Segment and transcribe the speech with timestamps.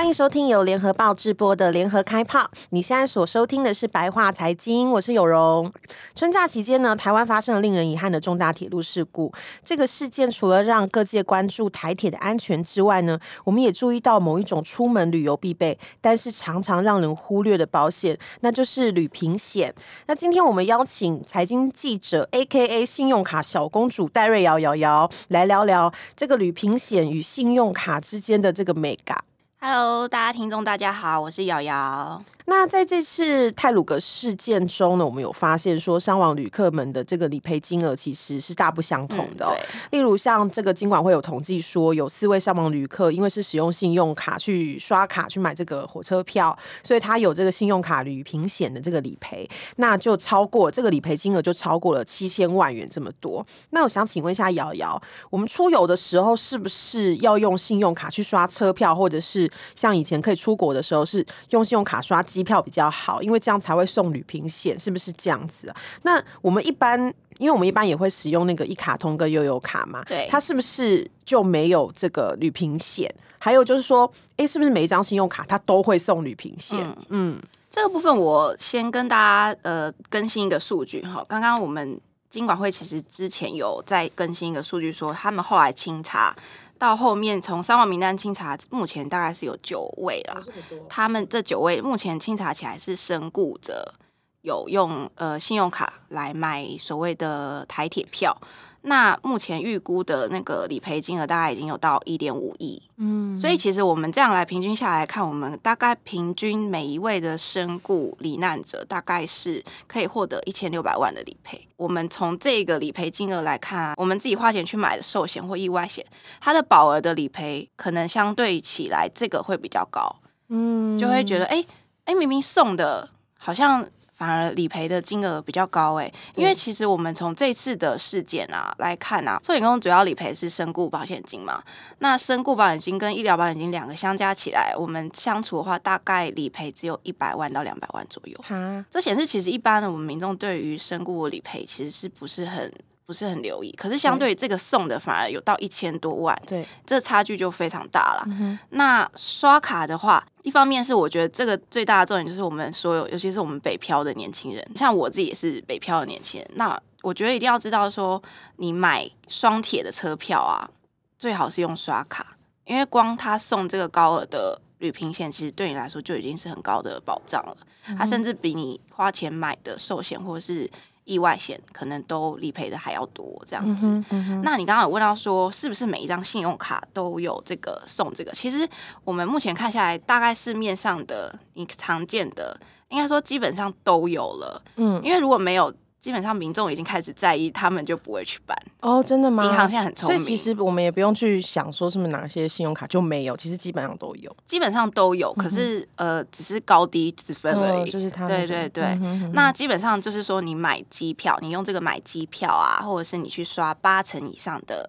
[0.00, 2.50] 欢迎收听由联合报直播的联合开炮。
[2.70, 5.70] 你现在所收听的是白话财经，我是有容。
[6.14, 9.30] 春假期间呢，台湾发生了令人遗憾的重大铁路事故。
[9.62, 19.70] 这个事件除了让各界关注台铁的安全之外呢，我们也注意到某一种出门旅游必备，但是常常让人忽略的保险，那就是旅平险。
[20.06, 29.22] 那今天我们邀请财经记者 AKA 信用卡小公主戴瑞瑶瑶瑶来聊聊这个旅平险与信用卡之间的这个美感。
[29.62, 32.24] Hello，大家听众大家好，我是瑶瑶。
[32.50, 39.54] 那在这次泰鲁格事件中呢，我们有发现说，伤亡旅客们的这个理赔金额其实是大不相同的哦。
[39.54, 53.46] 嗯，例如像这个金管会有统计说，有四位伤亡旅客因为是使用信用卡去刷卡去买这个火车票，所以他有这个信用卡旅平险的这个理赔，那就超过这个理赔金额就超过了七千万元这么多。
[53.70, 65.76] 那我想请问一下瑶瑶，我们出游的时候是不是要用信用卡去刷车票，或者是像以前可以出国的时候是用信用卡刷机票比较好，因为这样才会送旅平险，是不是这样子啊？
[66.02, 67.00] 那我们一般，
[67.38, 73.12] 因为我们一般也会使用那个一卡通跟悠游卡嘛，对，它是不是就没有这个旅平险？
[73.38, 76.78] 还有就是说，哎，是不是每一张信用卡它都会送旅平险？
[76.80, 81.24] 嗯，嗯，这个部分我先跟大家呃更新一个数据哈。
[81.28, 86.36] 刚刚我们金管会其实之前有在更新一个数据，说他们后来清查。
[86.80, 90.42] 到后面从伤亡名单清查，目前大概是有九位啦。
[90.88, 93.94] 他们这九位目前清查起来是身故者
[94.40, 98.34] 有用呃信用卡来买所谓的台铁票。
[98.82, 111.60] 那目前预估的那个理赔金额大概已经有到一点五亿，嗯，所以其实我们这样来平均下来看，我们大概平均每一位的身故罹难者大概是可以获得一千六百万的理赔。
[111.76, 116.04] 我们从这个理赔金额来看啊，我们自己花钱去买的寿险或意外险，
[116.40, 120.16] 它的保额的理赔可能相对起来这个会比较高，
[120.48, 121.66] 嗯，就会觉得哎哎、
[122.06, 123.86] 欸欸，明明送的好像。
[124.20, 131.62] 反而理赔的金额比较高诶，因为其实我们从这次的事件啊来看啊，寿险公司主要理赔是身故保险金嘛，
[132.00, 138.38] 那身故保险金跟医疗保险金两个相加起来，我们相处的话，大概理赔只有一百万到两百万左右。
[138.46, 142.70] 哈，这显示其实一般的我们民众对于身故的理赔其实是不是很
[143.10, 148.22] 不是很留意，可是相对于这个送的反而有到一千多万，对，这差距就非常大了。
[148.26, 158.22] 嗯、那刷卡的话，一方面是我觉得这个最大的重点就是我们所有，尤其是我们北漂的年轻人，像我自己也是北漂的年轻人，那我觉得一定要知道说，
[158.58, 160.70] 你买双铁的车票啊，
[161.18, 167.56] 最好是用刷卡，因为光他送这个高额的旅平险，其实对你来说就已经是很高的保障了，
[167.98, 170.70] 它、嗯、甚至比你花钱买的寿险或者是。
[171.10, 173.88] 意外险可能都理赔的还要多，这样子。
[173.88, 178.30] 嗯嗯、那你刚刚有问到说，是不是每一张信用卡都有这个送这个？
[178.30, 178.68] 其实
[179.02, 182.56] 我们目前看下来，大概市面上的你常见的，
[182.90, 184.62] 应该说基本上都有了。
[184.76, 185.74] 嗯，因为如果没有。
[186.00, 189.02] 基本上民众已经开始在意，他们就不会去办哦。
[189.02, 189.44] 真的吗？
[189.44, 195.32] 银行现在很聪明，所以其实我们也不用去想说是不是哪些信用卡就没有，其实基本上都有，基本上都有。
[195.34, 197.82] 可是、嗯、呃，只是高低之分而已。
[197.82, 199.32] 呃、就是他、那个、对对对、嗯哼哼。
[199.34, 204.88] 那基本上就是说，你买机票，你用这个买机票啊，或者是你去刷八成以上的。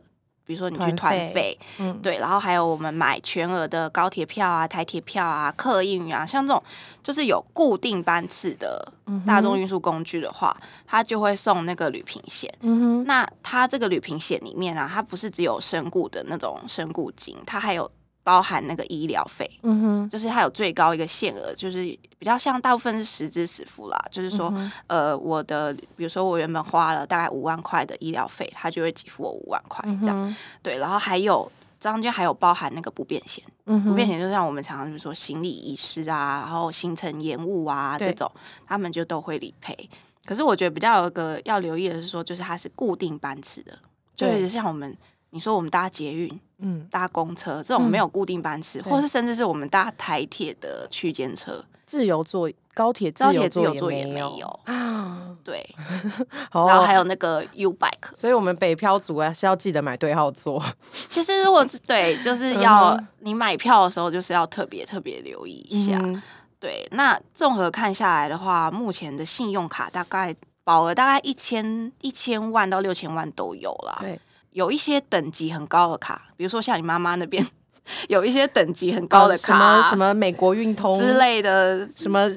[0.52, 6.62] 比如说你去团费，嗯，对，然后还有我们买全额的高铁票啊、台铁票啊、客运啊，像这种
[7.02, 8.86] 就是有固定班次的
[9.26, 12.54] 大众运输工具的话，嗯，它就会送那个旅平险。
[12.60, 17.90] 嗯哼，那它这个旅平险里面啊，它不是只有身故的那种身故金，它还有。
[18.24, 21.78] 包含那个医疗费，嗯哼，就是它有最高一个限额，就是
[22.20, 38.32] 比较像大部分是实支实付啦，就是说，嗯、呃，我的比如说我原本花了大概五万块的医疗费，它就会给付我五万块这样、嗯，对，然后还有中间还有包含那个不便险，嗯，不便险就像我们常常就是说行李遗失啊，然后行程延误啊这种，
[38.68, 39.90] 他们就都会理赔。
[40.26, 43.76] 可是我觉得比较有一个要留意的是说，就是它是固定班次的，
[44.16, 44.96] 就是像我们。
[45.32, 55.36] 你说我们搭捷运，嗯，搭公车这种没有固定班次，嗯、或是甚至是我们搭台铁的区间车，自由座高铁高铁自由座也没有啊。
[55.44, 55.68] 对，
[56.54, 60.64] 然后还有那个 U Bike，所以我们北漂族啊是要记得买对号座。
[61.10, 65.98] 其实如果 对，就是要你买票的时候，就是要特别特别留意一下。
[66.04, 66.22] 嗯、
[66.60, 73.98] 对，那综合看下来的话，目前的信用卡大概保额大概一千一千万到六千万都有啦。
[74.02, 74.20] 对。
[74.52, 77.46] 有一些等级很高的卡，比如说像你妈妈那边
[78.08, 82.30] 有一些等级很高的卡，什么什么美国运通之类的，什么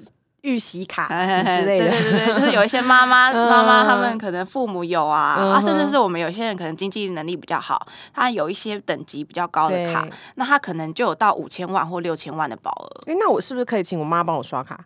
[0.42, 10.06] 预习卡之类的，对对对，就是有一些妈妈 妈妈他们可能父母有啊，啊，甚至是我们有些人可能经济能力比较好，他有一些等级比较高的卡，
[10.36, 13.02] 那他可能就有到五千万或六千万的保额。
[13.06, 14.84] 哎，那我是不是可以请我妈帮我刷卡？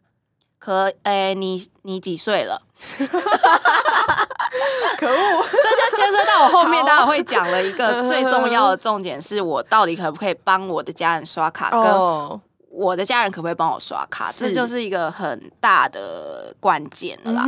[0.59, 2.63] 可，哎，你你几岁了？
[4.99, 5.45] 可恶！
[5.51, 12.41] 这就牵涉到我后面待会会讲了一个最重要的重点，是我到底可不可以帮我的家人刷卡，跟
[12.71, 17.45] 我的家人可不可以帮我刷卡，这就是一个很大的关键了啦。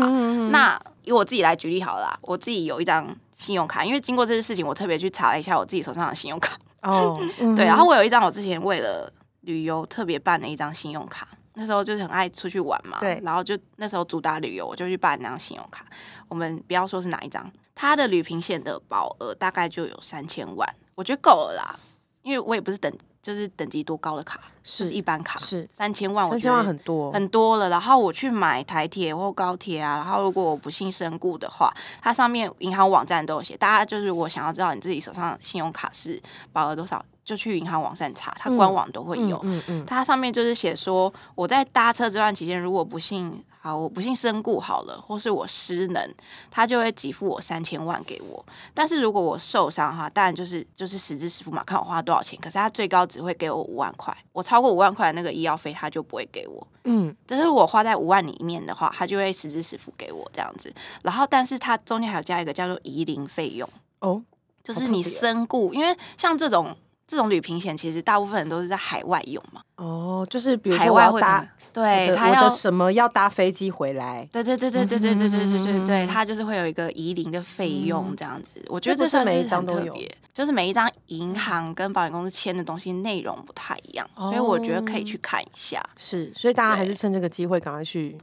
[0.50, 3.06] 那以我自己来举例好了啦，我自己有一张
[3.36, 6.56] 信用卡，因为经过这件事情，我特别去查了一下我自己手上的信用卡。
[6.82, 7.18] 哦，
[7.56, 9.12] 对，然后我有一张我之前为了
[9.42, 11.28] 旅游特别办的一张信用卡。
[11.60, 15.84] 那时候就是很爱出去玩嘛，对，然后就那时候主打旅游，我就去办那张信用卡。
[16.26, 21.78] 我们不要说是哪一张，它的旅平险的保额大概就有三千万，我觉得够了啦。
[22.22, 22.90] 因为我也不是等，
[23.22, 27.68] 就是等级多高的卡，是就是一般卡，是三千万，我觉得，三千万很多很多了。
[27.68, 31.70] 然后我去买台铁或高铁啊，然后如果我不幸身故的话，
[32.00, 36.18] 它上面银行网站都有写，大家就是我想要知道你自己手上信用卡是
[36.54, 37.04] 保额多少。
[37.30, 39.36] 就去银行网站查，它官网都会有。
[39.44, 46.14] 嗯嗯，嗯，它上面就是写说，我在搭车这段期间，如果不幸好，我不幸身故好了，或是我失能，
[46.50, 48.44] 他就会给付我三千万给我。
[48.74, 52.36] 但是如果我受伤哈，当然就是就是实支实付嘛，看我花多少钱。
[52.40, 56.66] 可是他最高只会给我五万块，我超过五万块的那个医药费，他就不会给我。
[56.82, 60.74] 嗯，就是我花在五万里面的话，他就会实支实付给我这样子。
[61.04, 63.68] 然后，但是它中间还有加一个叫做移灵费用
[64.00, 64.20] 哦，
[64.64, 66.76] 就是你身故，因为像这种。
[67.10, 69.60] 这种旅平险其实大部分人都是在海外用嘛。
[69.74, 78.64] 哦，就是比如说我要搭，对，他要什么要搭飞机回来，对对对对对对对对对对对，他就是会有一个移灵的费用这样子。
[78.68, 79.92] 我觉得这是每一张都有，
[80.32, 85.82] 就是每一张银行跟保险公司签的东西内容不太一样，所以我觉得可以去看一下。
[85.96, 88.16] 是，所以大家还是趁这个机会赶快去。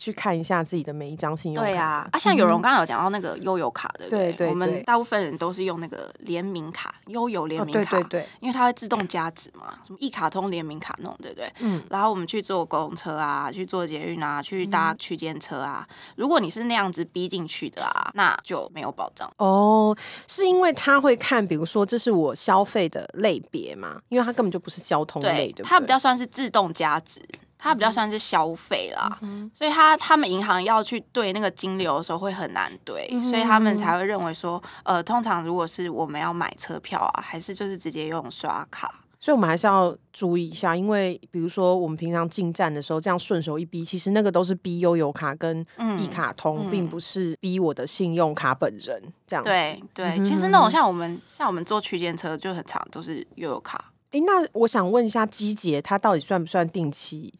[0.00, 1.70] 去看一下自己的每一张信用卡。
[1.70, 4.32] 对啊，啊，像有人刚刚有讲到那个悠游卡，对不对？
[4.32, 11.52] 对，我们大部分人都是用那个联名卡，悠游联名卡，对对对，因为它会自动加值嘛，什么一卡通联名卡那种，对不对？
[11.58, 11.82] 嗯。
[11.90, 15.86] 然后我们去坐公车啊，去坐捷运啊，去搭区间车啊，
[16.16, 19.30] 如果你是那样子逼进去的啊，那就没有保障。
[19.36, 19.94] 哦，
[20.26, 24.00] 是因为他会看，比如说这是我消费的类别嘛？
[24.08, 27.20] 因为它根本就不是交通类的，它比较算是自动加值。
[27.60, 39.04] 它比较算是消费啦，嗯、所以他他们银行要去对那个金流的时候会很难对，嗯、所以他们才会认为说，呃，通常如果是我们要买车票啊，还是就是直接用刷卡。
[39.22, 45.60] 所以我们还是要注意一下，因为比如说我们平常进站的时候，这样顺手一逼，其实那个都是逼悠游卡跟
[45.98, 49.50] 一卡通，嗯、并不是逼我的信用卡本人这样子。
[49.50, 53.92] 对对，嗯、其实那种像我们像我们坐区间车就很常都是悠游卡。
[54.12, 57.34] 哎、欸，那我想问一下，机捷它到底算不算定期？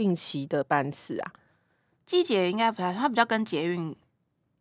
[0.00, 1.32] 定期的班次啊，
[2.06, 3.90] 季节应该不太，它比较跟捷运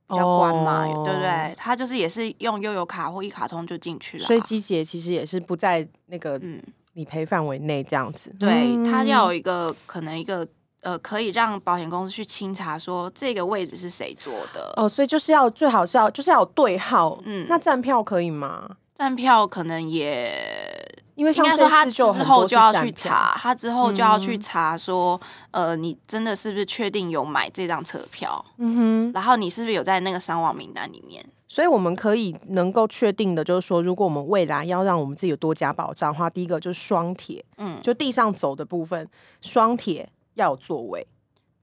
[0.05, 1.55] 比较关嘛，哦、对不对？
[1.55, 8.35] 它就是也是用悠游卡或一卡通就进去了，所以季节其实也是不在那个嗯理赔范围内这样子。
[8.41, 10.45] 嗯、对，它要有一个可能一个
[10.81, 18.75] 呃，可以让保险公司去清查说这个位置是谁坐的哦，所以就是要最好是要就是要有对号，嗯，那站票可以吗？
[18.93, 20.85] 站票可能也。
[21.19, 25.19] 因为应该说他之后就要去查，他之后就要去查说，
[25.51, 28.43] 嗯、呃，你真的是不是确定有买这张车票？
[28.57, 31.21] 嗯哼，然后你是不是有在那个伤亡名单里面？
[31.45, 39.05] 所以我们可以能够确定的就是说，如果我们未来要让我们自己有多加保障的话，第一个就是双铁，嗯，就地上走的部分，
[39.41, 41.05] 双铁要有座位。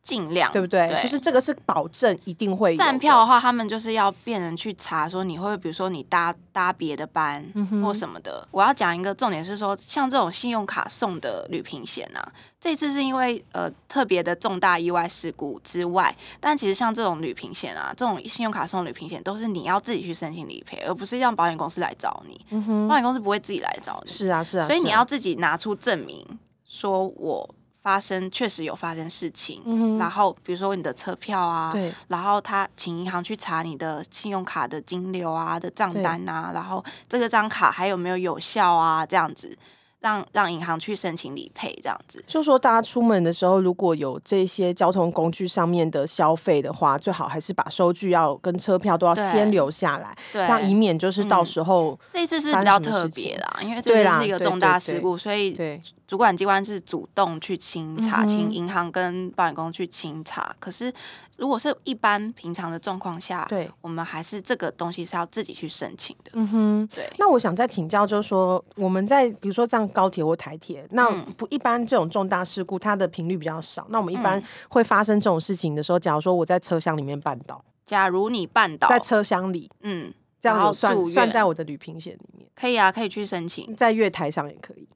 [0.06, 0.86] 尽量对不对？
[0.86, 2.76] 对，就是这个是保证一定会有。
[2.78, 7.44] 站票的话，他们就是要变人去查，说你会比如说你搭搭别的班
[7.82, 8.40] 或什么的。
[8.42, 12.22] 嗯、我要讲一个重点是说，像这种信用卡送的旅平险啊，
[12.60, 22.40] 这次是因为呃特别的重大意外事故之外，但其实像这种旅平险啊，这种信用卡送的旅平险都是你要自己去申请理赔，而不是让保险公司来找你。
[22.50, 24.12] 嗯、哼保险公司不会自己来找你。
[24.12, 26.24] 是啊，是啊，所以你要自己拿出证明，
[26.64, 27.52] 说我。
[27.86, 39.56] 发生确实有发生事情，嗯、然后比如说你的车票啊，对然后他请银行去查你的信用卡的金流啊的账单啊，然后这个张卡还有没有有效啊，这样子。
[40.00, 42.22] 让让银行去申请理赔，这样子。
[42.28, 55.58] 就说大家出门的时候，如果有这些交通工具上面的消费的话，最好还是把收据要跟车票都要先留下来，对这样以免就是到时候、嗯、这一次是比较特别啦，因为这次是一个重大事故，所以
[56.06, 60.54] 主管机关是主动去清查，请银行跟保险公司去清查。
[60.60, 60.92] 可是
[61.38, 66.32] 如果是一般平常的状况下，对，我们还是这个东西是要自己去申请的。
[66.34, 67.10] 嗯哼，对。
[67.18, 69.86] 那我想再请教，就是说我们在比如说这样。
[69.96, 73.86] 高铁或台铁，那不一般这种重大事故，它的频率比较少。
[73.88, 84.86] 那我们一般会发生这种事情的时候，假如说我在车厢里面绊倒，假如你绊倒在车厢里，嗯，这样有算算在我的旅平险里面，可以啊，可以去申请，在月台上也可以。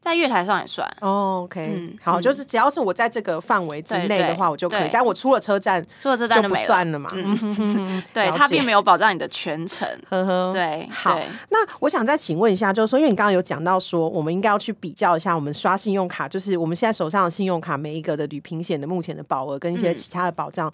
[0.00, 4.88] 在月台上也算哦，OK，嗯，好，就是只要是我在这个范围之内的话，我就可以。
[4.90, 7.10] 但我出了车站，出了车站就不算了嘛。
[7.12, 9.86] 嗯， 对，它并没有保障你的全程。
[10.08, 11.20] 呵呵，对，好。
[11.50, 20.72] 那我想再请问一下，就是说，因为你刚刚有讲到说，我们应该要去比较一下，我们刷信用卡，就是我们现在手上的信用卡每一个的旅平险的目前的保额跟一些其他的保障。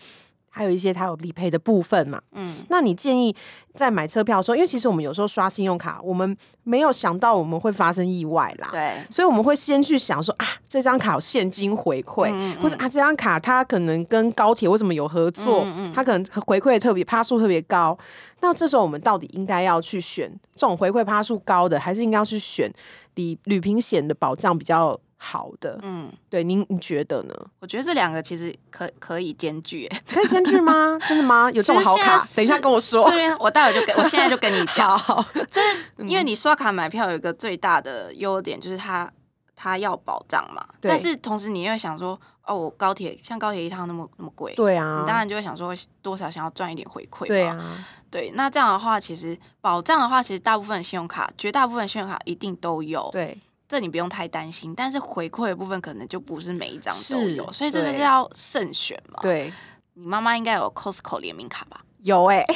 [0.56, 3.36] 还有一些它有理赔的部分嘛，嗯，那你建议
[3.74, 17.98] 在买车票的时候，因为其实我们有时候刷信用卡，我们没有想到我们会发生意外啦，对，所以我们会先去想说啊，这张卡有现金回馈，嗯嗯、或者啊，这张卡它可能跟高铁为什么有合作，它可能回馈特别趴数特别高，
[18.40, 22.72] 那这时候我们到底应该要去选这种回馈趴数高的，还是应该要去选
[23.12, 27.34] 比旅平险的保障比较好的，嗯，对，您你觉得呢？
[27.60, 30.98] 我觉得这两个其实可可以兼具， 可以兼具吗？
[31.08, 31.50] 真的吗？
[31.52, 32.22] 有这么好卡？
[32.36, 35.24] 等一下跟我说，这边我待会就跟 我现在就跟你讲，好。
[35.50, 35.68] 就是
[35.98, 39.10] 因为你刷卡买票有一个最大的优点，就是它
[39.56, 53.36] 它要保障嘛，但是同时你又想说，哦，我高铁像高铁一趟那么那么贵，对啊，你当然就会想说多少想要赚一点回馈，对啊，对，那这样的话，其实保障的话，其实大部分信用卡，绝大部分信用卡一定都有，对。
[53.68, 59.18] 这你不用太担心，但是回馈的部分可能就不是每一张都有，所以这个是要慎选嘛。
[59.20, 59.52] 对，
[59.94, 61.82] 你妈妈应该有 Costco 联名卡吧？
[62.02, 62.54] 有哎、欸，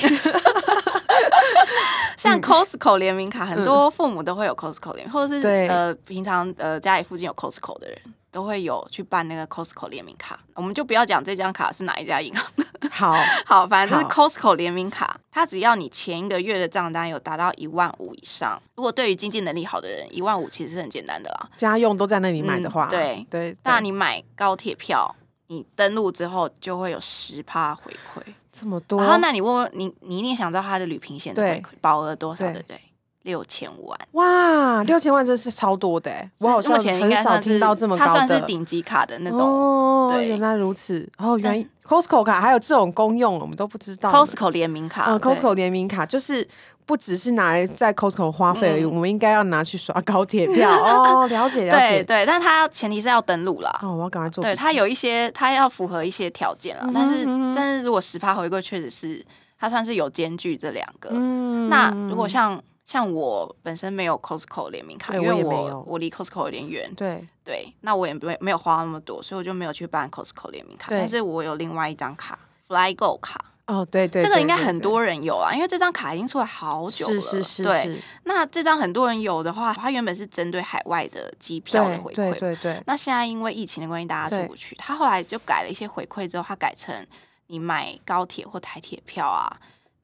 [2.17, 8.01] 像 Costco 联名卡，很多父母都会有 Costco 联名，或者是呃平常呃家里附近有 Costco 的人。
[8.31, 12.47] 都会有去办那个 Costco 联名卡，我们就不要讲这张卡是哪一家银行。
[12.91, 21.49] 好 好，反正就是 Costco 联名卡，它只要你前一个月的账单有达到一万五以上，如果对于经济能力好的人，一万五其实是很简单的啦。
[21.57, 23.57] 家用都在那里买的话，嗯、对对。
[23.65, 25.15] 那你买高铁票，
[25.49, 28.23] 你登录之后就会有十趴回馈，
[28.53, 29.01] 这么多。
[29.01, 32.81] 然后那你问问你，你一定想知道它的旅平险的回馈保额多少，对不对？
[33.23, 39.41] 六千万哇，六千万真是超多的，我好像很少听到这么高的，它算是顶级卡的那种。
[39.41, 41.07] 哦，原来如此。
[41.19, 44.11] 哦，原来 Costco 卡还有这种公用，我们都不知道。
[44.11, 46.49] Costco 联名卡，嗯，Costco 联名卡就是
[46.87, 51.27] 不只是拿来在 Costco 花费而已，我们应该要拿去刷高铁票哦。
[51.27, 53.81] 了解了解，对，但它前提是要登录啦。
[53.83, 54.43] 哦，我要赶快做。
[54.43, 56.89] 对，它有一些，它要符合一些条件啦。
[56.95, 59.23] 但是，但是如果十趴回馈，确实是
[59.59, 61.11] 它算是有兼具这两个。
[61.13, 62.59] 嗯那如果像。
[62.85, 66.93] 像我本身没有 Costco 联名卡，因为我我离 Costco 有点远。
[66.95, 70.89] 对对，那我也没没有花那么多，所以我就没有去办 Costco 联名卡。
[70.91, 73.45] 但是我有另外一张卡，FlyGo 卡。
[73.67, 77.21] 哦，对对，这个应该很多人有啊，因为这张卡已经出来好久了。
[77.21, 77.63] 是是是。
[77.63, 82.17] 对，那这张很多人有的话，它原本是针对海外的机票的回馈。
[82.17, 82.83] 对对对。
[82.87, 86.93] 那现在因为疫情的关系，大家出不去，他后来就改了一些回馈之后，他改成
[87.47, 89.57] 你买高铁或台铁票啊。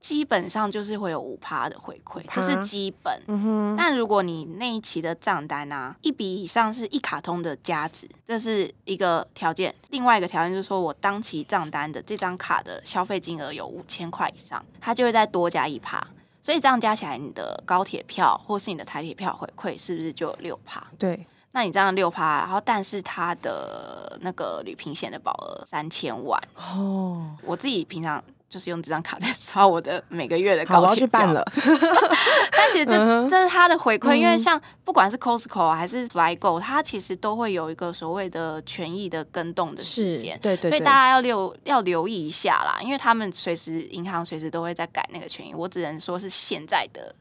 [0.07, 3.21] 基本上就是会有五趴的回馈，这是基本。
[3.27, 3.75] 嗯。
[3.77, 9.75] 但如果你那一期的账单啊，一笔以上是一卡通的加值，这是一个条件。
[9.91, 16.07] 另外一个条件就是说我当期账单的这张卡的消费金额有五千块以上，它就会再多加一趴。
[16.41, 20.87] 所以这样加起来，你的高铁票或是你的台铁票回馈是不是就有六趴？
[20.97, 21.27] 对。
[21.51, 28.23] 那你这样六趴，然后但是它的那个旅平险的保额三千万哦，我自己平常。
[28.49, 31.45] 就是用这张卡在刷我的每个月的高铁票，我要去办了。
[32.53, 47.15] 但其实这这是他的回馈，因为像不管是 Costco 还是 FlyGo，它其实都会有一个所谓的权益的跟动的时间，对对，所以大家要留要留意一下啦，因为他们随时银行随时都会在改那个权益，我只能说是现在的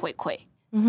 [0.00, 0.38] 回馈。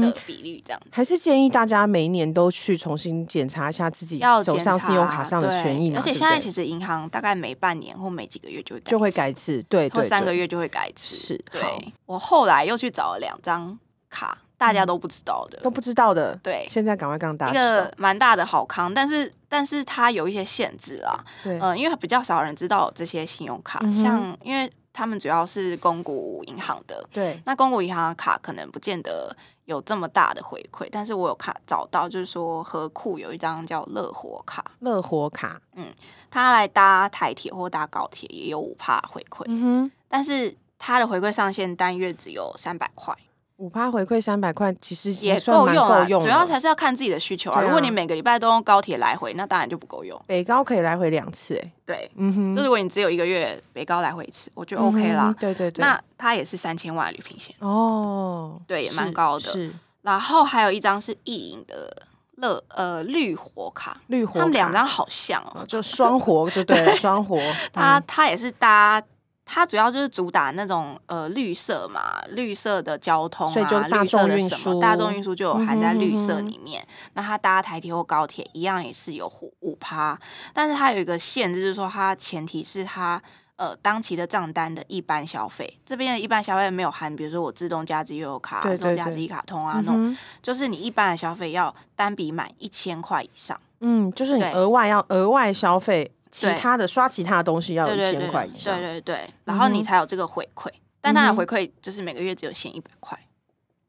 [0.01, 5.96] 的比率这样，还是建议大家每一年都去重新检查一下自己手上信用卡上的权益。
[5.96, 11.15] 而且现在其实银行大概每半年或每几个月就会就会改一次，对，或三个月就会改一次。
[11.15, 11.62] 是，对。
[12.06, 13.77] 我后来又去找了两张
[14.10, 16.38] 卡，大家都不知道的，都不知道的。
[16.44, 17.51] 对，现在赶快跟大家。
[17.51, 21.24] 一个蛮大的好康，但是但是它有一些限制啊。
[21.44, 29.36] 对，嗯，因为比较少人知道这些信用卡，嗯、像因为他们主要是公股银行的，对，那公股银行的卡可能不见得。
[29.68, 35.94] 有这么大的回馈，但是我有看找到，就是说和库有一张叫乐活卡，乐活卡，嗯，
[36.32, 43.14] 他来搭台铁或搭高铁也有五趴回馈，嗯哼，但是他的回馈上限单月只有三百块。
[43.58, 46.06] 五趴回馈三百块，其实也够用啊。
[46.06, 47.62] 主要还是要看自己的需求啊。
[47.62, 50.20] 如果你每个礼拜都用高铁来回，那当然就不够用。
[50.28, 52.56] 北高可以来回两次，哎，对，嗯哼。
[52.56, 55.34] 就如果你只有一个月北高来回一次，我觉得 OK 啦。
[55.40, 55.82] 对对对。
[55.84, 59.52] 那它也是三千万旅平险哦，对，也蛮高的。
[59.52, 59.74] 是。
[60.04, 61.92] 然后还有一张是意影的
[62.36, 67.40] 乐呃绿活卡，绿活卡，他们两张好像哦，就双活，就对，双活。
[67.74, 69.02] 它它也是搭，
[69.48, 76.86] 它主要就是主打那种呃绿色嘛，绿色的交通啊，大众运输，大众运输就有含在绿色里面。
[77.13, 80.20] 那它搭台铁或高铁一样也是有五趴，
[80.54, 83.22] 但是它有一个限制，就是说它前提是它。
[83.58, 93.60] 呃，当期的账单的一般消费，这边的一般消费没有含，比如说我自动加值悠游卡、自动加值一卡通啊，那种，就是你一般的消费要单笔满一千块以上。
[93.80, 98.77] 嗯，就是你额外要额外消费其他的刷其他的东西要一千块以上。
[98.79, 100.69] 对对对，然后你才有这个回馈，
[101.01, 103.19] 但它的回馈就是每个月只有限一百块。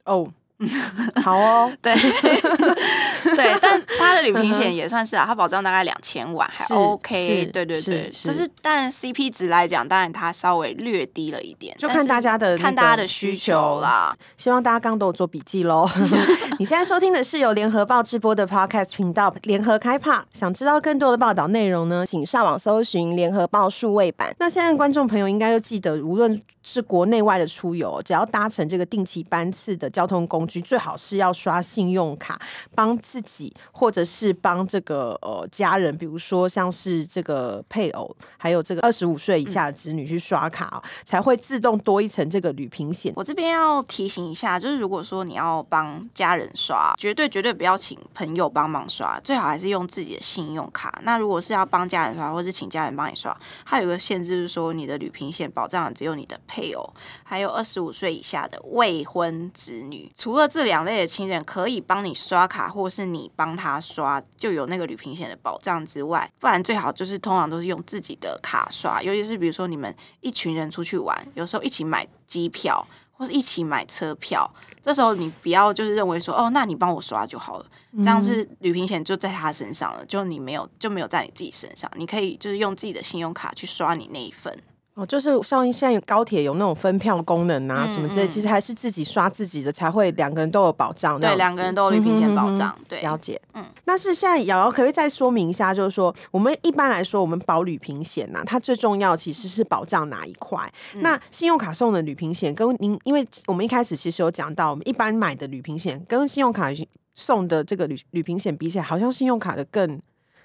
[0.04, 0.32] 哦。
[1.22, 14.16] 好哦， 对对，但他的旅平险也算是啊，他保障大概两千万，还 OK，对对对，就是但 CP 值来讲，当然它稍微略低了一点，就看大家的看大家的需求啦。
[14.36, 15.88] 希望大家刚刚都有做笔记喽。
[16.58, 24.34] 你现在收听的是由联合报直播的 Podcast 频道联合开帕，想知道更多的报道内容呢，请上网搜寻联合报数位版。
[24.40, 32.40] 那现在观众朋友应该都记得，无论是国内外的出游，只要搭乘这个定期班次的交通工具，最好是要刷信用卡，
[32.74, 43.12] 帮自己或者是帮这个呃家人，比如说像是这个配偶，还有这个二十五岁以下的子女去刷卡哦，才会自动多一层这个旅平险。
[43.16, 51.00] 我这边要提醒一下，就是如果说你要帮家人刷，绝对绝对不要请朋友帮忙刷，最好还是用自己的信用卡。
[51.02, 53.36] 那如果是要帮家人刷，或是请家人帮你刷，
[53.66, 56.92] 它有个限制，就是说你的旅平险保障只有你的配偶，
[57.28, 60.88] 还有二十五岁以下的未婚子女，除了这两。
[60.88, 72.82] 类的亲人可以帮你刷卡，或是你帮他刷，就有那个旅平险的保障之外，不然最好就是通常都是用自己的卡刷，尤其是比如说你们一群人出去玩，有时候一起买机票
[73.12, 77.66] 或是一起买车票，这时候你不要就是认为说哦，那你帮我刷就好了，
[77.96, 84.56] 这样是旅行险就在他身上了，就你没有就没有在你自己身上，你可以就是用自己的信用卡去刷你那一份。
[84.98, 91.20] 哦，就是像现在有高铁有那种分票功能啊，什么之类，嗯嗯、其实还是自己刷自己的才会两个人都有保障。
[91.20, 92.70] 对，两个人都有旅平险保障。
[92.70, 93.40] 嗯、哼哼对，了解。
[93.54, 95.72] 嗯，那是现在瑶瑶可不可以再说明一下？
[95.72, 100.68] 就是说，我们一般来说，我们保旅平险呢，它最重要其实是保障哪一块？
[100.94, 106.70] 嗯、那信用卡送的旅平险跟您，因为我们一开始其实有讲到，我们一般买的旅平险跟信用卡
[107.14, 110.00] 送的这个旅旅平险比起来，好像信用卡的更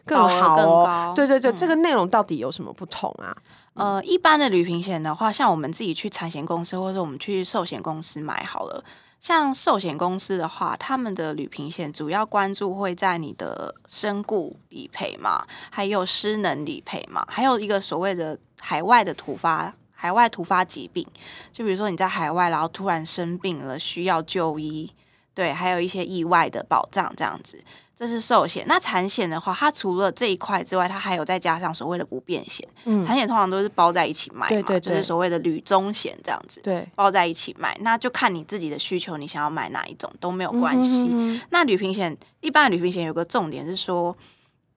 [0.06, 1.14] 更好哦。
[1.16, 3.36] 对对对，嗯、这个内容到底有什么不同啊？
[3.76, 8.84] 呃，一般的旅平险的话，像我们自己去产险公司，或者我们去寿险公司买好了。
[9.20, 21.08] 像寿险公司的话，他们的旅平险主要关注会在你的身故理赔嘛，还有失能理赔嘛，还有一个所谓的海外的突发海外突发疾病，
[21.54, 24.92] 就比如说你在海外，然后突然生病了，需要就医，
[25.34, 27.64] 对，还有一些意外的保障这样子。
[27.96, 32.68] 这是寿险，那产险的话，它除了这一块之外，它还有再加上所谓的不便险。
[32.86, 37.78] 嗯，产险通常都是包在一起卖嘛，对对对，就是所谓的旅中险这样子，对，包在一起卖。
[37.82, 41.04] 那就看你自己的需求，你想要买哪一种都没有关系。
[41.04, 41.42] 嗯哼哼。
[41.52, 44.14] 那旅平险一般的旅平险有个重点是说，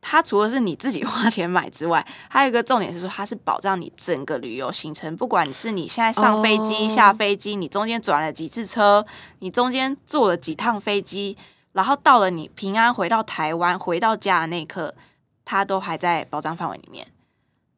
[0.03, 9.05] 它除了是你自己 花钱买之外，还有一个重点是说，它是保障你整个旅游行程，不管你是你现在上飞机、下飞机，你中间转了几次车，
[9.39, 11.35] 你中间坐了几趟飞机。
[11.77, 14.95] 然后到了你平安回到台湾，回到家的那一刻，
[15.45, 17.07] 它都还在保障范围里面。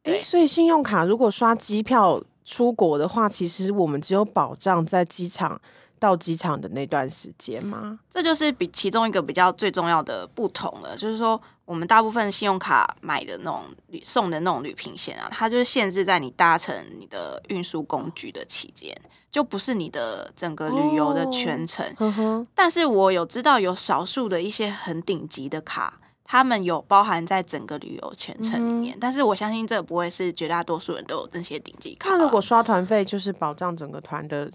[0.03, 5.59] 诶，所以信用卡如果刷机票出国的话，其实我们只有保障在机场
[5.99, 7.99] 到机场的那段时间吗？
[8.09, 10.95] 这就是比其中一个比较最重要的不同了。
[10.95, 18.97] 就是说，我们大部分信用卡买的那种旅送的那种旅平险啊，它就是限制在你搭乘你的运输工具的期间。
[19.31, 32.09] 就不是你的整个旅游的全程，哦、呵呵，但是我有知道有少数的一些很顶级的卡，他们有包含在整个旅游全程里面，嗯、但是我相信这不会是绝大多数人都有那些顶级卡。
[32.09, 34.51] 那如果刷团费，就是保障整个团的，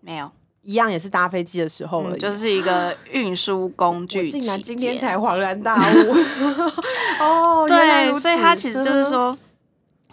[0.00, 0.30] 没有
[0.62, 4.30] 一样也是搭飞机的时候了、嗯，就是一个运输工具。
[4.30, 9.36] 竟然今天才恍然大 悟哦，对，所以他其实就是说，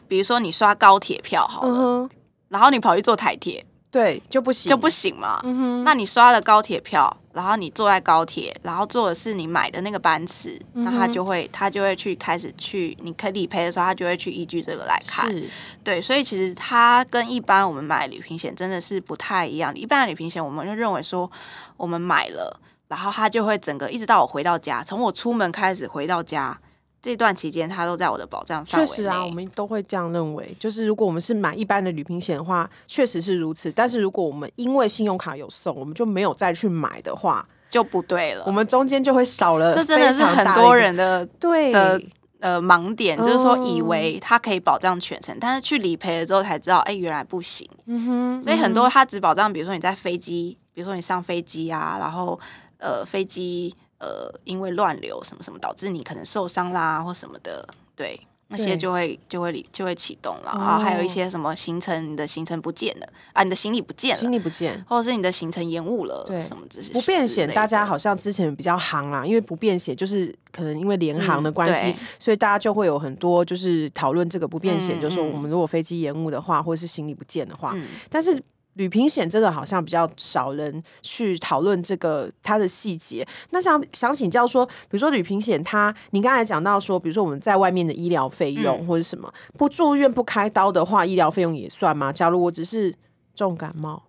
[0.09, 2.09] 比如说你刷高铁票好了，嗯、
[2.49, 3.65] 然后你跑去坐台铁。
[3.93, 5.39] 对，就不行，就不行嘛。
[5.85, 15.31] 那你刷了高铁票，然后你坐在高铁，然后坐的是你买的那个班次，那、他就会他就会去开始去，你可以理赔的时候，他就会去依据这个来看。
[15.31, 15.47] 是
[15.83, 19.71] 对，所以其实它跟一般我们买旅行险真的是不太一样。
[19.75, 21.29] 一般的旅行险，我们就认为说，
[21.77, 26.59] 我们买了，然后它就会整个一直到我回到家，从我出门开始回到家。
[27.03, 28.89] 这段期间，它都在我的保障范围内。
[28.89, 30.55] 确实啊，我们都会这样认为。
[30.57, 33.69] 就是如果我们是买一般的旅行险的话，确实是如此。
[33.69, 38.45] 但是如果我们因为信用卡有送，我们就没有再去买的话，就不对了。
[38.47, 42.01] 我们中间就会少了，这真的是很多人的对的
[42.39, 47.69] 呃盲点，就是说以为它可以保障全程，但是去理赔了之后才知道，哎，原来不行。
[47.87, 52.39] 嗯哼，所以很多它只保障，比如说你在飞机，比如说你上飞机啊，然后
[52.77, 58.19] 呃飞机呃因为乱流什么什么导致你可能受伤啦或什么的，对。
[58.49, 77.75] 那些就会就会就会启动了，然后还有一些什么行程，你的行程不见了啊，你的行李不见了，行李不见，或者是你的行程延误了，对，什么这些不便险，大家好像之前比较行啦，因为不便险就是可能因为联航的关系，所以大家就会有很多就是讨论这个不便险，就是说我们如果飞机延误的话，或者是行李不见的话，
[78.07, 78.39] 但是。
[78.73, 83.25] 旅平险真的好像比较少人去讨论这个它的细节。
[83.51, 92.11] 那想想请教说，比如说旅平险，它你刚才讲到说，比如说我们在外面的医疗费用或者什么，不住院不开刀的话，医疗费用也算吗？
[92.11, 92.93] 假如我只是
[93.35, 94.03] 重感冒，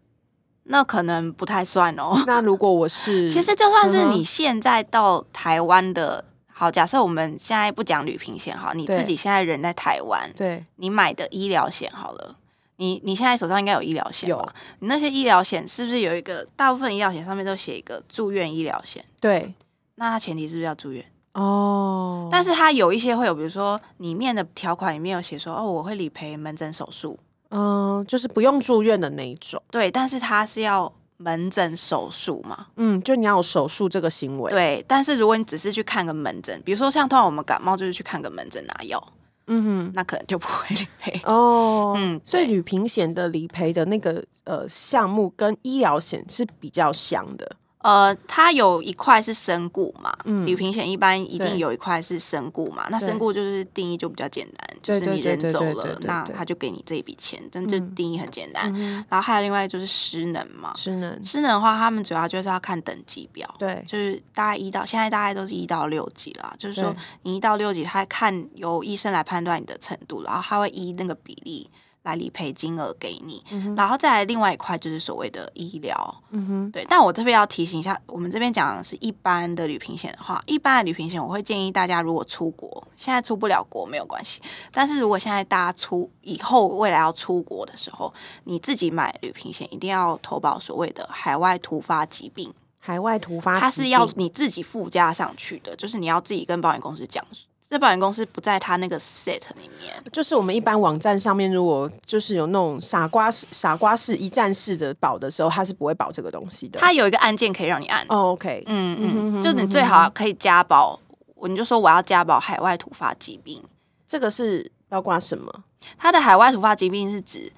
[0.64, 2.22] 那可能不太算哦。
[2.26, 12.36] 那如果我是， 其实就算是你现在到台湾的，好，假设我们现在不讲旅平险哈，你自己现在人在台湾，对，你买的医疗险好了。
[12.76, 14.36] 你你现在手上应该有医疗险吧？
[14.36, 14.52] 有。
[14.80, 16.46] 你那些医疗险是不是有一个？
[16.56, 19.04] 大部分医疗险上面都写一个住院医疗险。
[19.20, 19.54] 对。
[19.96, 21.04] 那它前提是不是要住院？
[21.34, 22.28] 哦。
[22.32, 27.18] 但是它有一些会有，比如说里面的条款里面有写说，哦，我会理赔门诊手术。
[27.50, 29.62] 嗯，就是不用住院的那一种。
[29.70, 32.66] 对，但是它是要门诊手术嘛？
[32.74, 34.50] 嗯，就你要有手术这个行为。
[34.50, 39.00] 对，但是如果你只是去看个门诊，比如说像通常我们感冒就是去看个门诊拿药。
[39.46, 41.94] 嗯哼，那可能就不会理赔哦。
[41.96, 47.56] 嗯，所以旅平险的理赔的那个呃项目跟医疗险是比较像的。
[47.84, 52.86] 呃，它有一块是身故嘛，嗯，旅平险一般一定有一块是身故嘛。
[52.88, 58.72] 那身故就是定义就比较简单，就是你人走了，那他就给你这一笔钱，真就定义很简单。
[59.10, 71.68] 然后还有另外就是失能嘛，失能，失能的话，他们主要就是要看等级表，对，就是大概一到现在大概都是一到六级啦，就是说你一到六级，他看由医生来判断你的程度，然后他会依那个比例。
[72.04, 76.86] 来理赔金额给你，嗯、哼然后再来另外一块就是所谓的医疗，嗯哼，对。
[76.88, 88.12] 但我这边要提醒一下，我们这边讲的是一般的旅平险的话，一般的旅平险我会建议大家，如果出国，现在出不了国没有关系，但是如果现在大家出以后未来要出国的时候，
[88.44, 97.24] 你自己买旅平险一定要投保所谓的海外突发疾病，海外突发疾病，它是要你自己附加上去的，就是你要自己跟保险公司讲。
[97.68, 106.78] 这保险公司不在他那个 set 里面，就是我们一般网站上面，如果就是有那种傻瓜式、傻瓜式一站式的保的时候，他是不会保这个东西的。
[106.78, 108.06] 他有一个按键可以让你按。
[108.06, 111.00] Oh, OK，嗯嗯，就你最好可以加保，
[111.48, 113.60] 你就说我要加保海外突发疾病，
[114.06, 115.64] 这个是包括什么？
[115.98, 117.50] 它的海外突发疾病是指，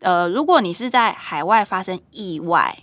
[0.00, 2.76] 呃，如果你是在海外发生意外，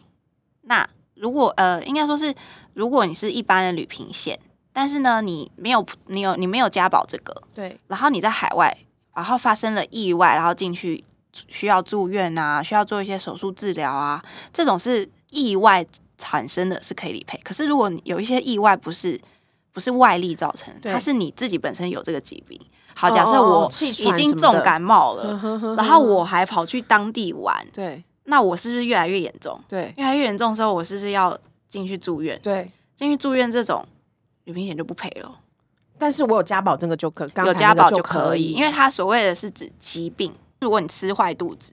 [0.62, 2.34] 那如果呃，应该说是
[2.74, 4.40] 如果你是一般的旅平险。
[4.72, 7.78] 但是呢，你没有，你有，你没有加保这个，对。
[7.88, 8.76] 然后你在海外，
[9.14, 11.04] 然后发生了意外，然后进去
[11.34, 15.86] 需要住院啊，需要做一些手术治疗啊，这种是意外
[16.18, 17.40] 产生的，是可以理赔。
[17.44, 19.20] 可是如果有一些意外不是
[19.72, 22.60] 不是外力造成的，它是你自己本身有这个疾病。
[22.96, 28.04] 好，假设我已经重感冒了，然后我还跑去当地玩，对。
[28.26, 29.60] 那我是不是越来越严重？
[29.68, 31.36] 对，越来越严重的时候，我是不是要
[31.68, 32.40] 进去住院？
[32.44, 33.84] 对，进去住院这种。
[34.50, 35.32] 旅平险就不赔了，
[36.00, 41.72] 但是我有加保这个就可，有加保就可以，因为它所谓的是指疾病，如果你吃坏肚子，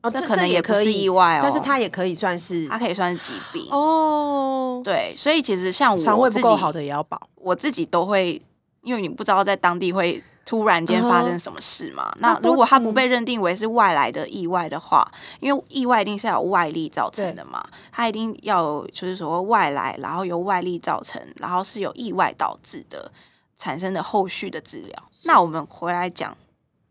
[0.00, 4.80] 哦，这可能也可以意外哦，但是它也可以算是，它可以算是疾病哦。
[4.82, 8.40] 对，所以其实像我肠胃不够好的也要保，我自己都会，
[8.80, 10.24] 因为你不知道在当地会。
[10.46, 12.08] 突然间发生什么事嘛？
[12.14, 23.10] 嗯、那如果他不被认定为是外来的意外的话，嗯、因为意外一定是要有外力造成的嘛，他一定要有就是所谓外来，然后由外力造成，然后是有意外导致的
[23.58, 25.02] 产生的后续的治疗。
[25.24, 26.34] 那我们回来讲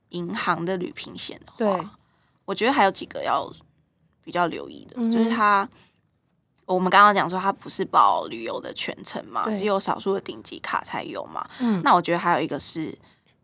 [0.10, 1.91] 银行的旅平险的话，
[2.44, 3.50] 我觉得还有几个要
[4.22, 5.65] 比较留意的，嗯、就是他
[6.65, 11.48] 我们刚刚讲说他不是保旅游的全程嘛，只有少数的顶级卡才有嘛。
[11.60, 12.94] 嗯，那我觉得还有一个是。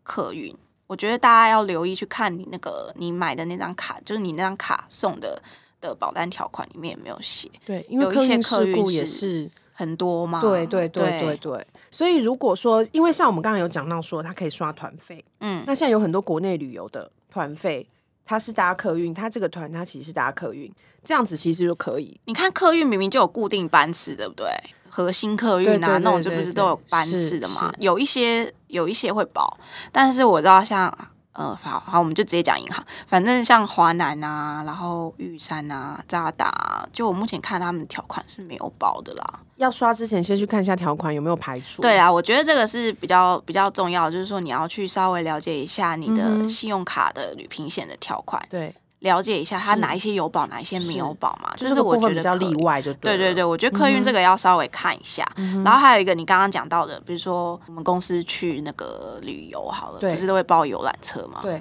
[0.02, 5.40] 客运，我觉得大家要留意去看你那个你买的那张卡，就是你那张卡送的
[5.80, 7.50] 的保单条款里面有没有写？
[7.64, 10.40] 对，因为客运事故也是很多嘛。
[10.40, 11.66] 对对对对对，对。
[11.90, 17.86] 所以如果说，因为像我们刚刚有讲到说，它可以刷团费，嗯，那现在有很多国内旅游的团费，
[18.24, 20.72] 它是搭客运，它这个团它其实是搭客运，
[21.04, 22.18] 这样子其实就可以。
[22.24, 24.48] 你看客运明明就有固定班次，对不对？
[24.94, 27.72] 核心客运啊，那种就不是都有班次的嘛？
[27.78, 29.56] 有一些有一些会保，
[29.90, 30.86] 但是我知道像
[31.32, 32.84] 呃，好好，我们就直接讲银行。
[33.06, 39.40] 反正像华南啊，然后玉山啊、渣打啊，就我目前看他们的条款是没有保的啦。
[39.56, 41.80] 要刷之前，先去看一下条款有没有排除。
[41.80, 48.46] 对啊，我觉得这个是比较比较重要，就是说你要去稍微了解一下你的信用卡的旅平险的条款。
[48.50, 48.74] 对。
[49.02, 51.52] 了解一下，它哪一些有保，哪一些没有保嘛？
[51.56, 55.26] 就是我觉得比较例外，就对对对，我觉得客运这个要稍微看一下。
[55.64, 61.40] 然后还有一个，你刚刚讲到的，比如说我们公司去那个旅游好了，不是都会包游览车嘛？
[61.42, 61.60] 对，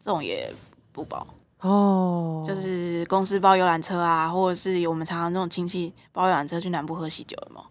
[0.00, 0.52] 这种也
[0.92, 1.26] 不包
[1.60, 2.44] 哦。
[2.46, 7.62] 就是公司包游览车啊，或者是我们常常那种亲戚包游览车去南部喝喜酒的嘛。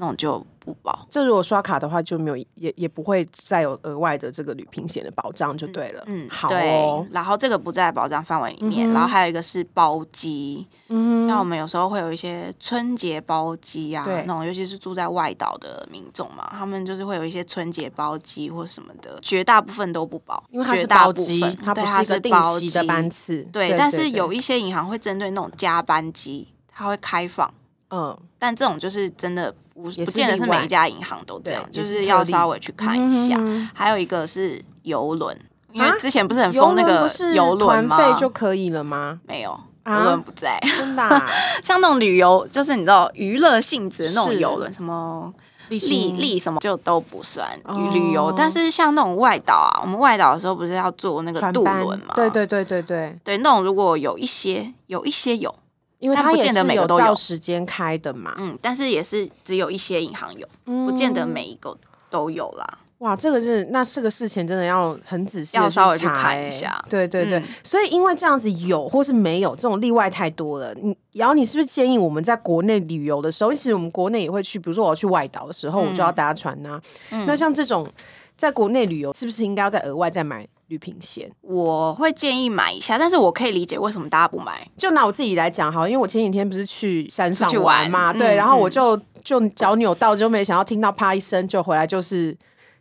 [0.00, 1.06] 那种就不保。
[1.10, 6.02] 这如果刷卡的话，就没有也也不会再有额外的这个旅平险的保障，就对了。
[6.06, 6.50] 嗯，好、哦。
[6.50, 8.90] 对，然后这个不在保障范围里面。
[8.90, 23.42] 嗯、然后还有一个是包机，嗯，像我们有时候会有一些春节包机啊，那种尤其是住在外岛的民众嘛，他们就是会有一些春节包机或什么的，绝大部分都不保，因为它是包机，它不是一个定期的班次。
[23.52, 27.52] 对，对，但是有一些银行会针对那种加班机，它会开放。
[27.90, 29.54] 嗯，但这种就是真的。
[29.82, 33.40] 不不见得是每一家银行都这样，就是要稍微去看一下。
[33.74, 35.36] 还有一个是游轮，
[35.72, 37.96] 因为之前不是很疯那个游轮吗？
[37.96, 39.18] 费就可以了吗？
[39.26, 40.58] 没有，游轮不在。
[40.78, 41.22] 真的，
[41.64, 45.32] 像那种旅游，就是你知道娱乐性质那种游轮，什么
[45.68, 45.78] 利
[46.12, 47.48] 利什么就都不算
[47.92, 48.32] 旅游。
[48.36, 52.12] 但是像那种外岛啊，我们外岛的时候不是要坐那个渡轮吗？
[52.14, 55.54] 对对对对对对，那种如果有一些有一些有。
[56.00, 61.76] 因为它不见得每个都有时间开的嘛，嗯，但是也是只有一些银行有，嗯、不见得每一个
[62.10, 62.78] 都有啦。
[62.98, 66.84] 哇，这个是那这个事情真的要很仔细，要稍微去看一下。
[66.88, 70.74] 对对对，嗯、所以因为这样子有或是没有这种例外太多了。
[70.74, 76.82] 你然后你是不是建议我们在国内旅游的时候，其实我们国内也会去，比如说我要去外岛的时候，我就要搭船呐、啊。
[77.10, 77.88] 嗯、那像这种
[78.36, 80.46] 在国内旅游，是不是应该要再额外再买？
[80.70, 84.66] 旅平险，我会建议买一下，但是我可以理解为什么大家不买。
[84.76, 92.34] 就拿我自己来讲哈，因为我前几天不是去山上玩嘛，玩对，嗯、然后我就就脚扭到，就没想到听到啪一声，就回来就是。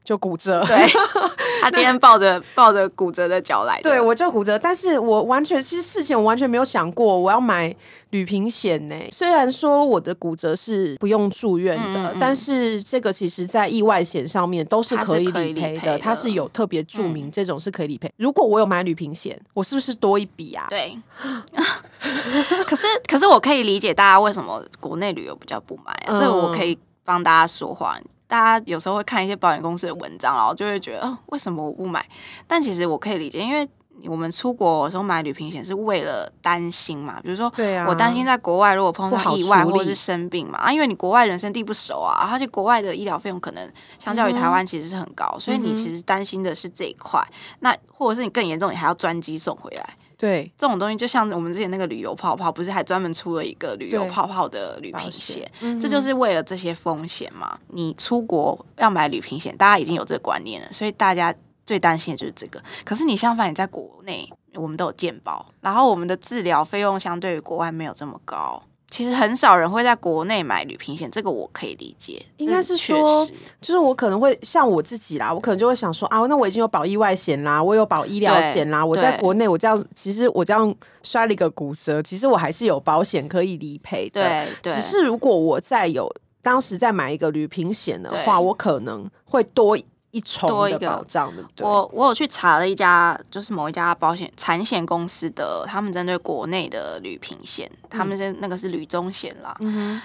[0.09, 0.75] 就骨折，对，
[1.61, 7.71] 他今天抱着抱着骨折的脚来的，对，我就骨折，但是我完全其实事前我完全没有想过我要买
[8.09, 8.95] 旅平险呢。
[9.11, 18.07] 虽然说我的骨折是不用住院的，嗯嗯，但是这个其实在意外险上面都是可以理赔的，它是，有特别注明这种是可以理赔。
[18.07, 20.65] 嗯、如果我有买旅平险，我是不是多一笔啊？
[20.71, 20.97] 对，
[22.65, 27.95] 可是可是我可以理解大家为什么国内旅游比较不买这个我可以帮大家说话。
[28.29, 32.07] 大家有时候会看一些保险公司的文章，然后就会觉得，哦，为什么我不买？
[32.45, 33.67] 但其实我可以理解，因为
[34.05, 47.21] 我们出国的时候买旅平险是为了担心嘛，比如说，对啊，我担心在国外如果碰到意外或者是生病嘛，啊，因为你国外人生地不熟啊，而且国外的医疗费用可能相较于台湾其实是很高，嗯、所以你其实担心的是这一块。
[47.61, 49.89] 那或者是你更严重，你还要专机送回来。
[50.19, 55.49] 对，这种东西就像我们之前那个旅游泡泡，不是还专门出了一个旅游泡泡的旅行险？
[55.61, 57.57] 嗯、这就是为了这些风险嘛。
[57.69, 61.33] 你出国要买旅行险，大家已经有这个观念了，所以大家
[61.65, 62.61] 最担心的就是这个。
[62.83, 68.61] 可是你相反，你在国内，我们都有健保，然后我们的治疗费用相对于国外没有这么高。
[68.89, 72.21] 其实很少人会在国内买旅平险，这个我可以理解。
[72.37, 73.25] 应该是说，
[73.61, 80.73] 就是我可能会像我自己啦，我可能就会想说啊，那我已经有保意外险啦，我有保医疗险啦，我在国内我这样，其实我这样
[81.03, 84.21] 摔了一个骨折，其实我还是有保险可以理赔的。
[84.21, 89.77] 对，对，只是如果我再有当时再买一个旅平险的话，我可能会多。
[90.11, 99.55] 一重的保障的，我我有去查了一家，就是某一家保险产险公司的，他们针对国内的旅平险，他们是那个是旅中险啦。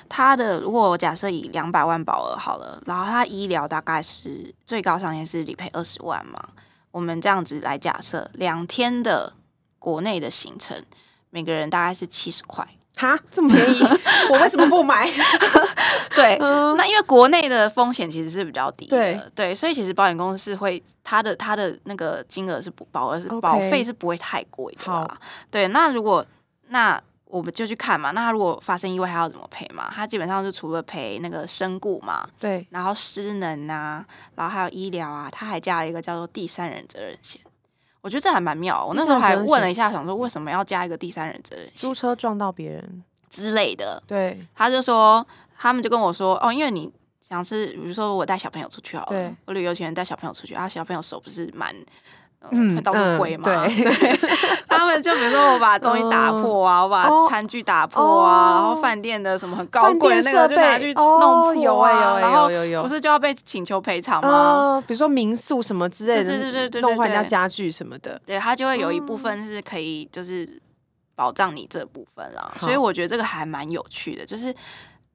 [0.09, 6.39] 他的如果我假设以两百万保额好了，然后他医疗大概是最高上限是理赔二十万嘛，
[6.91, 9.33] 我们这样子来假设，两天的
[9.79, 10.85] 国内的行程，
[11.31, 12.69] 每个人大概是七十块。
[12.97, 13.83] 哈，这么便宜，
[14.31, 15.11] 我为什么不买？
[16.15, 24.85] 对，嗯、那因为国内的风险其实是比较低的，对，对，所以其实保险公司是会，它的它的那个金额是不保额是保费是不会太贵的。
[24.85, 25.17] 好，
[25.51, 26.25] 对，那如果
[26.69, 29.93] 那我们就去看嘛，那如果发生意外，还要怎么赔嘛？
[29.93, 34.05] 它基本上是除了赔那个身故嘛，对，然后失能啊，
[34.37, 37.41] 然后还有医疗啊，它还加了一个叫做第三人责任险。
[38.05, 41.73] 我觉得这还蛮妙，我那时候还问了一下，想说为什么要加一个第三人责任险？
[41.77, 44.03] 租车撞到别人之类的。
[44.07, 46.93] 对，他就说，他们就跟我说，哦，因为你
[47.27, 51.75] 想是，比如说我带小朋友出去好了，我旅游前带小朋友出去，啊小朋友手不是蛮
[52.51, 53.45] 嗯，会到处挥嘛。
[53.47, 54.19] 嗯、对，
[54.69, 64.83] 他们就比如说我把东西打破啊，嗯、我把餐具打破啊，哦、然后饭店的什么很高贵的那个就拿去弄破、啊，有啊有有有有，不是就要被请求赔偿吗、嗯？
[64.87, 70.49] 比如说民宿什么之类的，对对对对，弄坏人家家具什么的，对，他就会有一部分是可以就是
[71.15, 72.51] 保障你这部分啦。
[72.55, 74.55] 嗯、所以我觉得这个还蛮有趣的，就是。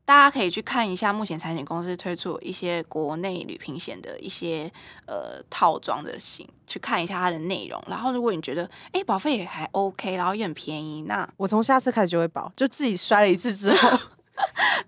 [0.10, 4.64] 大家可以去看一下，目前产险公司推出一些国内旅平险的一些
[5.06, 7.80] 呃套装的型，去看一下它的内容。
[7.88, 14.00] 然后，如果你觉得哎保费也还 OK，然后也很便宜，那我从下次开始就会保，就自己摔了一次之后。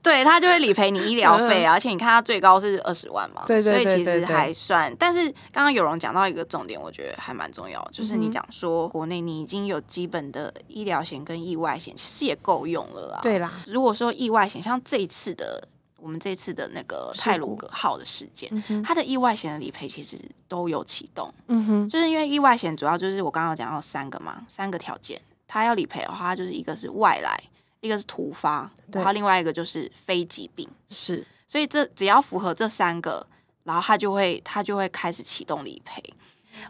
[0.03, 4.95] 对，他就会理赔你医疗费啊，而且你看他最高是二十万嘛，对对对对对，所以其实还算。
[4.97, 13.19] 但是刚刚有容讲到一个重点，我觉得还蛮重要，就是你讲说国内你已经有基本的医疗险跟意外险，其实也够用了啦。
[13.21, 18.49] 对啦，如果说意外险，像这一次的我们这次的那个泰鲁格号的事件，
[18.83, 21.31] 它的意外险的理赔其实都有启动。
[21.47, 27.39] 嗯哼，就是因为意外险主要就是我刚刚讲到三个嘛，三个条件，它要理赔的话，就是一个是外来。
[27.81, 33.25] 一个是突发，然后另外一个就是非疾病，是，所以这只要符合这三个，
[33.63, 36.01] 然后他就会他就会开始启动理赔。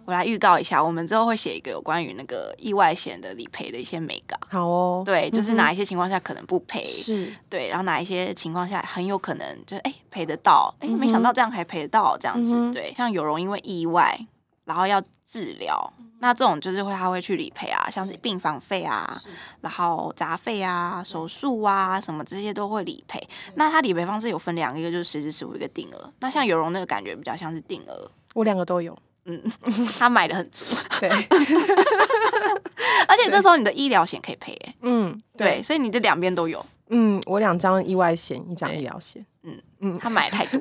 [0.06, 4.38] 我来预告一下，我们之后会写一个有关于那个意外险的理赔的一些美稿。
[4.48, 14.18] 好哦，对，就是哪一些情况下可能不赔，是对，然后哪一些情况下很有可能就是哎赔得到，哎没想到这样还赔得到这样子，嗯、对，像有容因为意外，
[14.66, 15.94] 然后要治疗。
[16.20, 19.12] 那这种就是会，他会去理赔啊，像是病房费啊，
[19.62, 23.20] 然后杂费啊、手术啊什么这些都会理赔。
[23.56, 26.14] 那他理赔方式有分两个，一个就是实支实付，一个定额。
[26.20, 28.96] 那像有容那个感觉比较像是定额，我两个都有，
[29.26, 29.42] 嗯，
[29.98, 30.64] 他买的很足，
[31.00, 31.10] 对。
[33.08, 36.64] 而且这时候你的医疗险可以赔，欸，嗯，对，对，所以你这两边都有。
[36.92, 39.26] 嗯，我两张意外险，一张医疗险。
[39.44, 40.60] 嗯嗯，他买太多。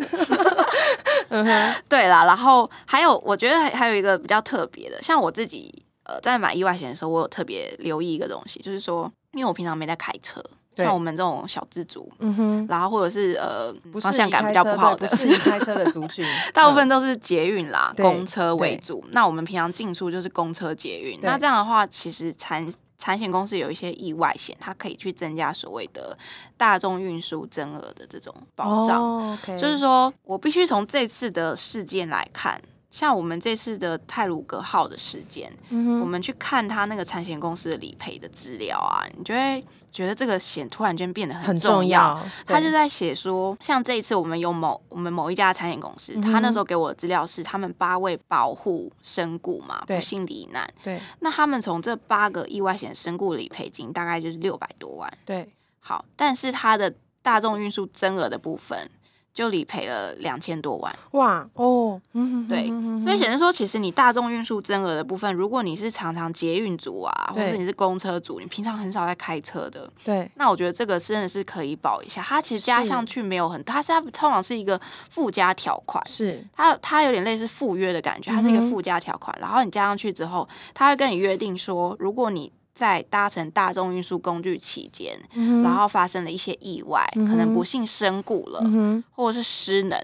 [1.28, 10.42] 嗯哼，对啦，然后还有，我觉得还还有一个比较特别的，像我自己呃，在买意外险的时候，我有特别留意一个东西，就是说，因为我平常没在开车，
[10.76, 19.04] 像我们这种小资族，嗯哼，然后或者是呃方向感比较不好的，不是开车的族群， 大部分都是捷运啦， 对公车为主。
[19.10, 21.30] 那我们平常进出就是公车捷运，对。
[21.30, 22.66] 那这样的话，其实产
[23.00, 26.16] 产险公司有一些意外险，它可以去增加所谓的
[26.58, 29.30] 大众运输增额的这种保障。
[29.30, 29.58] Oh.
[29.58, 32.60] 就是说我必须从这次的事件来看。
[32.90, 42.14] 像我们这次的泰鲁格号的事件，我们去看他那个产险公司的理赔的资料啊，你就会觉得这个险突然间变得很重要。
[42.14, 50.68] 重要他就在写说，像这一次我们有某我们某一家餐饮公司，嗯、他那时候给我的资料是他们八位保护身故嘛，不幸罹难。
[50.82, 55.12] 对，那他们从这八个意外险身故理赔金大概就是六百多万。
[55.24, 55.48] 对，
[55.80, 58.88] 好，但是他的大众运输增额的部分。
[59.32, 60.94] 就理赔了两千多万。
[61.12, 62.00] 哇哦，
[62.48, 62.68] 对，
[63.02, 72.20] 所以显示说，其实你大众运输增额的部分，如果你是常常捷运族啊，或者你是公车族，你平常很少在开车的，对，那我觉得这个真的是可以保一下。
[72.22, 76.44] 它其实加上去没有很，它是它通常是一个附加条款，是。
[76.54, 89.98] 它它有点类似附约的感觉，它是一个附加条款，嗯、然后你加上去之后，它会跟你约定说，如果你在搭乘大众运输工具期间，嗯、然后发生了一些意外，嗯、可能不幸身故了，嗯、或者是失能。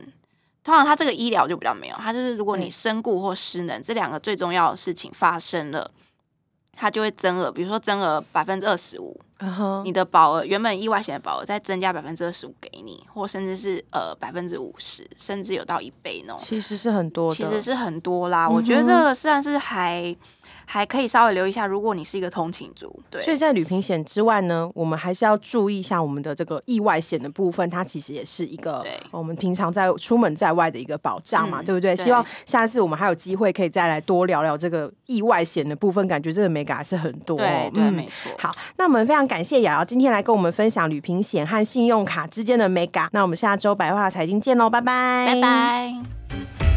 [0.62, 5.88] 通常他这个医疗就比较没有，他就是如果你身故或失能对这两个最重要的事情发生了，
[6.72, 9.16] 他就会增额，比如说增额百分之二十五，
[9.84, 18.46] 你的保额原本意外险的保额再增加百分之二十五给你，或甚至是呃百分之五十，甚至有到一倍那种，其实是很多的，其实是很多啦。
[18.46, 20.14] 嗯、我觉得这个算是还。
[20.68, 23.22] 还可以稍微留意一下，如果你是一个通勤族，对。
[23.22, 31.96] 所以在旅平险之外呢，我们还是要注意一下我们的这个意外险的部分，它其实也是一个对我们平常在出门在外的一个保障嘛，嗯、对不对？
[31.96, 37.38] 希望下次我们还有机会可以再来多聊聊这个意外险的部分，感觉这个美感还是很多、哦。
[37.38, 38.32] 对对，嗯、没错。
[38.38, 43.08] 好，那我们非常感谢瑶瑶今天来跟我们分享旅平险和信用卡之间的美感。
[43.12, 46.75] 那我们下周白话财经见喽，拜拜，拜拜。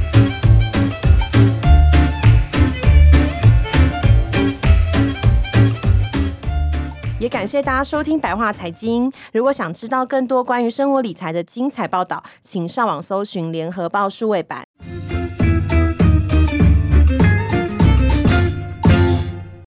[7.19, 9.12] 也感谢大家收听白话财经。
[9.34, 14.68] 如果想知道更多关于生活理财的精彩报道，请上网搜寻联合报数位版。